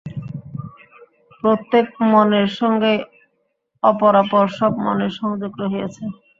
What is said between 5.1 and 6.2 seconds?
সংযোগ রহিয়াছে।